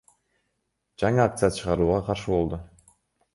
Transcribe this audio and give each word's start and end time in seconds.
жаңы 1.03 1.21
акция 1.25 1.51
чыгарууга 1.59 2.01
каршы 2.09 2.33
болду. 2.33 2.61